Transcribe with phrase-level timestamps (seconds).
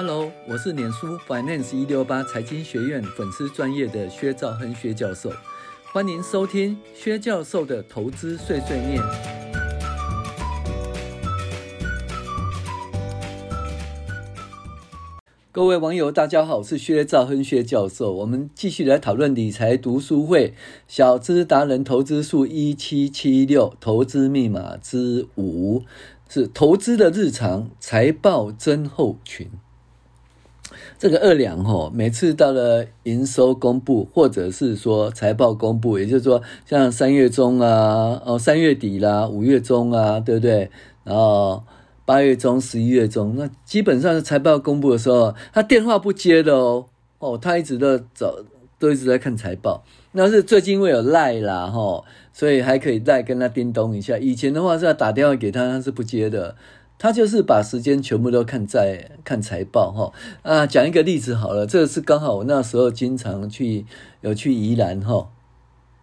[0.00, 5.28] Hello，我是脸书 Finance 一六八财经学院粉丝专业的薛兆亨薛教授，
[5.92, 9.02] 欢迎收听薛教授的投资碎碎念。
[15.50, 20.54] 各位网友，大家好，我是薛兆亨薛教授，我们继续来讨论理财读书会
[20.86, 25.82] 小资达人投资术一七七六投资密码之五，
[26.28, 29.50] 是投资的日常财报症候群。
[30.98, 40.68] 这个二两吼，每次到了营收公布，或者是说财报公布，也就是说像三月中啊，哦三月底啦，五月中啊，对不对？
[41.04, 41.62] 然后
[42.04, 46.86] 八月中、十一月中，那基本上是财报公布的时候，他电话不接的哦，
[47.20, 48.34] 哦，他一直都找，
[48.80, 49.84] 都一直在看财报。
[50.12, 54.18] 那是最近因为有赖啦吼，所以还可以赖跟他叮咚一下。
[54.18, 56.56] 以前的话是要打电话给他，他是不接的。
[56.98, 60.12] 他就是把时间全部都看在看财报哈
[60.42, 63.86] 啊，讲一个例子好了，这是刚好我那时候经常去
[64.20, 65.30] 有去宜兰哈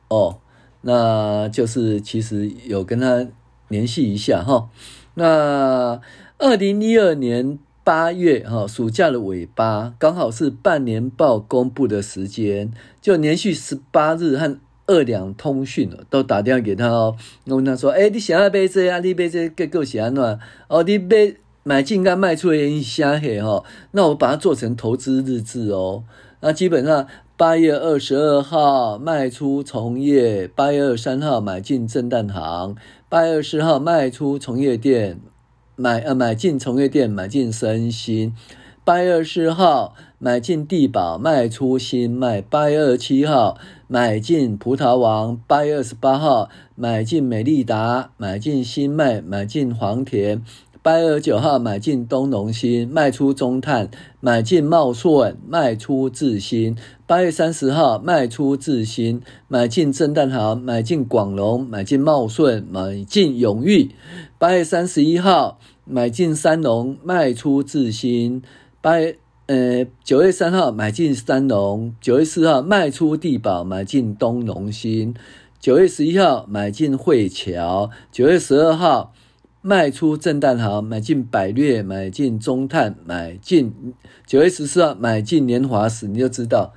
[0.07, 0.39] 哦，
[0.81, 3.27] 那就是其实有跟他
[3.67, 4.69] 联系一下哈。
[5.15, 5.99] 那
[6.37, 12.71] 二零一二年八月哈暑假的尾巴，刚好是半年报公布的时间，
[13.01, 14.57] 就连续十八日和。
[14.87, 18.99] 二两通讯都打电话给他哦，我问他说：“哎，你想要买这啊？
[18.99, 20.39] 你买这结构是安怎？
[20.67, 23.63] 哦，你买买进跟卖出的原因啥嘿哈？
[23.91, 26.03] 那我把它做成投资日志哦。
[26.41, 32.75] 那基本上八月二十二号卖出从业，八月二十三号买进震旦行，
[33.09, 35.19] 八月二十号卖出从业店，
[35.75, 38.35] 买呃买进从业店，买进三星。
[38.83, 42.39] 八月二十号买进地宝，卖出新卖。
[42.39, 45.39] 八月二十七号买进葡萄王。
[45.47, 50.43] 八月二十八号买进美利达，买进新麦，买进黄田。
[50.81, 56.77] 八月二十九号买进东农新，卖出中碳，买进茂顺，卖出智新。
[57.07, 63.89] 八月三十号卖出智新，买进正旦行，买进广隆，买进茂顺，买进永裕。
[64.37, 68.43] 八月三十一号买进三农，卖出智新。
[68.79, 75.13] 八月呃九月三号买进三农，九月四号卖出地宝，买进东农新，
[75.59, 79.13] 九月十一号买进慧侨，九月十二号
[79.61, 83.71] 卖出震旦行，买进百略，买进中碳，买进
[84.25, 86.73] 九月十四号买进年华时，你就知道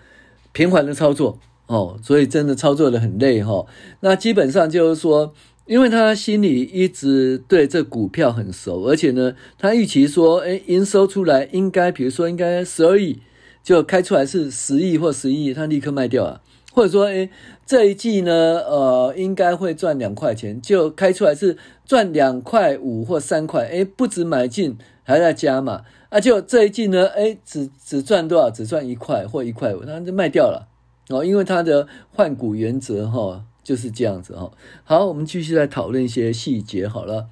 [0.53, 3.67] 频繁的操作哦，所以真的操作的很累哈、哦。
[4.01, 5.33] 那基本上就是说。
[5.69, 13.19] 因为他心里一直对这股票很熟，而且呢，他预期说，诶，营收出来应该，比如说应该十二亿，
[13.63, 16.41] 就开出来是十亿或十亿，他立刻卖掉啊。
[16.73, 17.29] 或者说，诶，
[17.67, 28.49] 这一季呢，呃，应该会赚两块钱，就开出来是赚两块五或三块，诶，不止买进，还在加码，啊，就这一季呢，诶，只只赚多少？
[28.51, 30.69] 只赚一块或一块五，他就卖掉了
[31.11, 33.45] 哦，因为他的换股原则哈。
[33.69, 34.53] 就是这样子哦。
[34.83, 36.89] 好，我们继续来讨论一些细节。
[36.89, 37.27] 好了，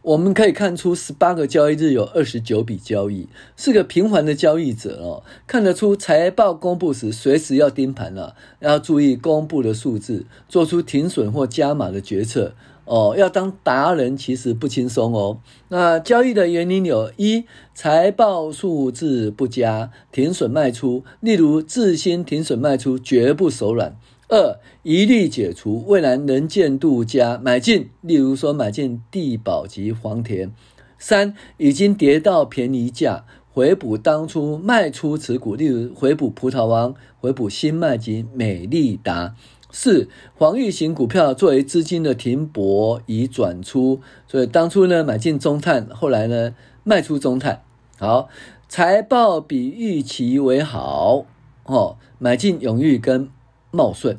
[0.00, 5.22] 我们可以看出，十八个交易日有二十九笔交易，是个频繁的交易者哦。
[5.46, 12.54] 看得出财报公布时，随时要盯盘了，要注意公布的数字，做出停损或加码的决策
[12.86, 13.14] 哦。
[13.14, 15.40] 要当达人其实不轻松哦。
[15.68, 17.44] 那交易的原因有：一、
[17.74, 23.94] 财报数字不佳，停损卖出，例如智新停损卖出，绝不手软。
[24.32, 30.50] 二、一律解除，未来能见度佳，买进，例如说买进地宝及黄田。
[30.98, 39.36] 三、已经跌到便宜价，回补当初卖出持股，例如回补葡萄王，回补新麦及美利达。
[39.70, 46.54] 四、防御型股票作为资金的停泊已转出，所以当初呢买进中碳，后来呢
[46.84, 47.62] 卖出中碳。
[47.98, 48.30] 好，
[48.66, 51.26] 财报比预期为好，
[51.64, 53.28] 哦，买进永裕跟。
[53.72, 54.16] 茂顺，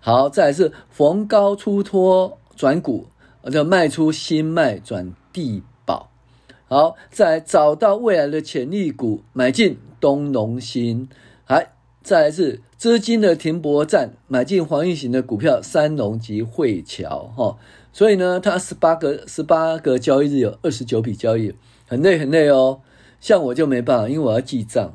[0.00, 3.06] 好，再来是逢高出脱转股，
[3.52, 6.10] 就卖出新麦转地宝。
[6.66, 11.08] 好，再来找到未来的潜力股，买进东农新。
[11.44, 11.70] 还
[12.02, 17.30] 再来是资金的停泊站，买进黄运行的股票三农及汇桥。
[17.36, 17.56] 哈，
[17.92, 21.54] 所以呢，它十八个十八个交易日有二十九笔交易，
[21.86, 22.80] 很累很累哦。
[23.20, 24.94] 像我就没办法，因为我要记账。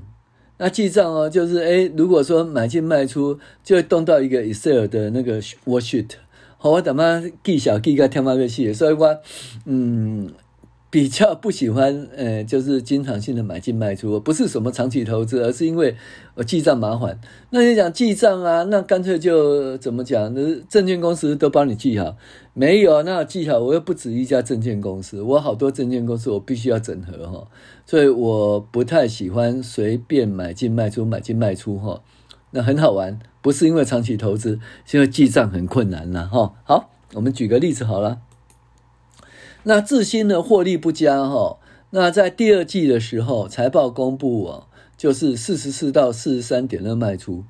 [0.64, 6.10] 那记账哦，就是诶，如果说买进卖出，就会动到一个 Excel 的那个 worksheet，
[6.60, 9.18] 好，我怎么记小记个天猫个细，所以我
[9.66, 10.30] 嗯
[10.92, 15.96] 比较不喜欢，呃，就是经常性的买进卖出，不是什么长期投资，而是因为
[16.36, 17.18] 我记账麻烦。
[17.52, 20.34] 那你讲记账啊，那干脆就怎么讲？
[20.34, 22.18] 那证券公司都帮你记好，
[22.54, 27.48] 没有那记好，我又不止一家证券公司，我好多证券公司，我必须要整合哈，
[27.86, 32.02] 所以我不太喜欢随便买进卖出，买进卖出哈。
[32.52, 36.54] 那很好玩，不是因为长期投资，是因为记账很困难了哈。
[36.66, 38.20] 好，我们举个例子好了。
[39.64, 41.60] 那智新呢，获利不佳哈，
[41.92, 44.68] 那在第二季的时候财报公布啊，
[44.98, 47.44] 就是四十四到四十三点二卖出。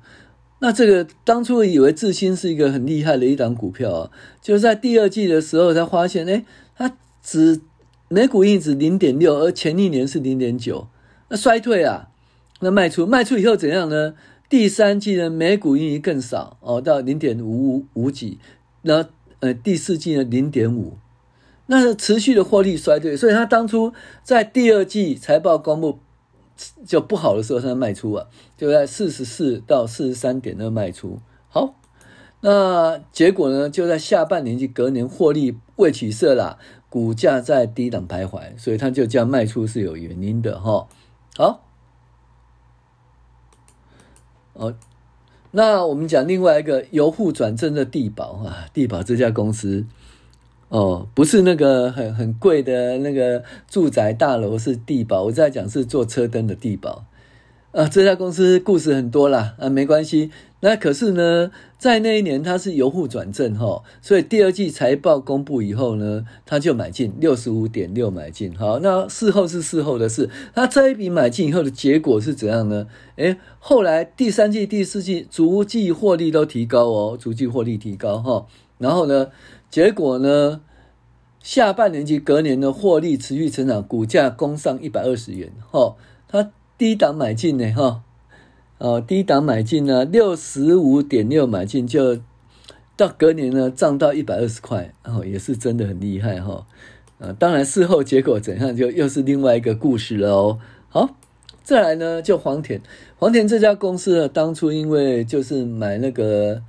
[0.58, 4.10] 那这个当初以为智新是一个很厉害的一档股票啊，
[4.42, 6.44] 就在第二季的时候才发现，哎，
[6.76, 7.60] 它只
[8.08, 10.88] 每股盈余零点六，而前一年是零点九，
[11.30, 12.10] 那衰退啊，
[12.60, 14.14] 那卖出卖出以后怎样呢？
[14.50, 18.38] 第三季呢，每股盈余更少哦，到零点五五五几，
[18.82, 19.08] 那
[19.40, 20.98] 呃第四季呢零点五。
[21.66, 23.92] 那持续的获利衰退，所以他当初
[24.22, 26.00] 在第二季财报公布
[26.84, 28.26] 就不好的时候，他卖出啊，
[28.56, 31.20] 就在四十四到四十三点二卖出。
[31.48, 31.74] 好，
[32.40, 40.88] 那结果呢，就在下半年及隔年获利未起色啦，股价在低档徘徊，所以他就这样卖出是有原因的哈。
[41.36, 41.64] 好，
[44.54, 44.74] 哦，
[45.52, 49.86] 那我们讲另外一个由户转正的地宝啊，地宝这家公司。
[50.72, 55.24] 哦，不是那个很很贵的那个住宅大楼，是帝宝。
[55.24, 57.04] 我在讲是做车灯的帝宝
[57.72, 57.86] 啊。
[57.86, 60.30] 这家公司故事很多啦啊，没关系。
[60.60, 68.56] 那可是呢，在那一年它是由户转正哈，所以第二季财报公布以后呢，他就买进六十五点六买进。
[68.56, 70.30] 好，那事后是事后的事。
[70.54, 72.86] 那这一笔买进以后的结果是怎样呢？
[73.16, 78.46] 诶，后来第三季、第四季逐季获利都提高哦，逐季获利提高哈。
[78.78, 79.28] 然后呢？
[79.72, 80.60] 结果呢，
[81.40, 85.96] 下半年及隔年的获利持续成长，股价攻上一百二十元，哈，
[86.28, 88.02] 它低档买进呢，哈，
[88.76, 92.18] 哦，低档买进呢，六十五点六买进，就
[92.98, 96.66] 到隔年呢涨到一百二十块，哦，也是真的很厉害，哈，
[97.18, 100.58] 啊，当然事后结果怎样，就又是另外一个故事了哦。
[100.90, 101.16] 好，
[101.64, 102.82] 再来呢，就黄田，
[103.18, 106.62] 黄田这家公司呢，当初因为就是买那个。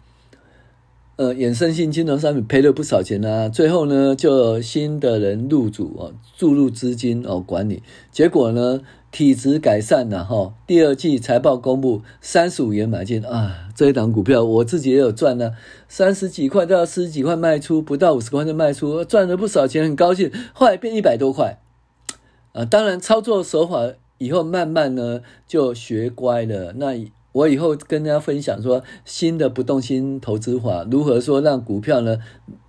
[1.15, 8.81] 呃，衍生性金融商品赔了不少钱啊，最后呢，就新的人入主哦，注入资金哦，管理，结果呢，
[9.11, 10.55] 体质改善了哈。
[10.65, 15.51] 第二季财报公布，三十五元买进啊，这一档股票我自己也有赚呢，
[15.87, 20.31] 三十几块到四十几块卖出，不到五十块就卖出，赚了不少钱，很高兴。
[20.53, 21.59] 后来变一百多块，
[22.53, 27.05] 啊，当然操作手法以后慢慢呢就学乖了，那。
[27.33, 32.19] 我以后跟大家分享说新的不动心投资法，如何说让股票呢？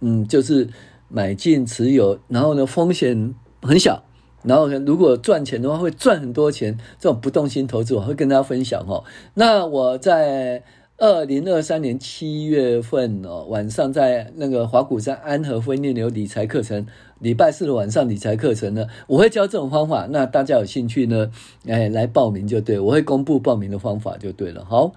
[0.00, 0.68] 嗯，就是
[1.08, 3.32] 买进持有，然后呢风险
[3.62, 4.02] 很小，
[4.42, 9.04] 然后呢如果赚钱的话会赚很多钱，这种不动心投资我会跟大家分享哦。
[9.34, 10.64] 那我在。
[10.96, 16.86] 二零二三年七月份哦，晚上在那个华股山安和分店有理财课程，
[17.24, 21.30] 礼拜四的晚上理财课程呢，我会教这种方法，那大家有兴趣呢，
[21.66, 24.62] 哎，来报名就对，我会公布报名的方法就对了。
[24.64, 24.92] 好，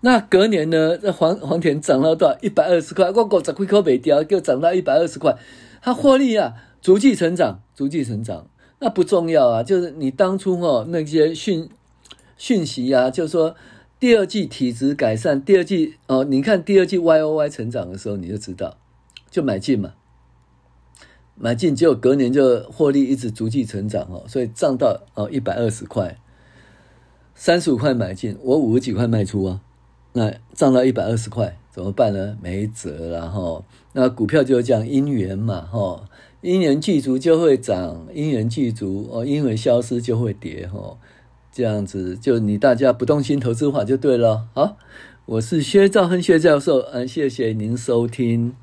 [0.00, 2.36] 那隔年呢，这黄黄田涨到多少？
[2.42, 5.36] 一百二十块，我五十块没掉，就涨到一百二十块，
[5.80, 8.46] 它获利啊，逐季成长，逐季成长，
[8.80, 11.68] 那不重要啊，就是你当初哦那些讯
[12.36, 13.54] 讯息啊，就是说。
[14.00, 18.76] 第二季体质改善，第二季哦，你看第二季 Y O Y 成长的时候，你就知道，
[19.28, 19.94] 就买进嘛，
[21.40, 26.18] 买进结果隔年就获利一直逐季成长哦，所以涨到哦一百二十块，
[27.34, 29.60] 三十五块买进，我五十几块卖出啊，
[30.12, 32.36] 那涨到一百二十块怎么办呢？
[32.42, 36.04] 没辙了哈，那股票就这样因缘嘛哈，
[36.40, 40.98] 因缘具足就会涨，因缘具足哦，因缘消失就会跌哈。
[41.50, 44.46] 这样子，就你大家不动心投资法就对了。
[44.54, 44.76] 好，
[45.26, 48.54] 我是薛兆亨薛教授，嗯，谢谢您收听。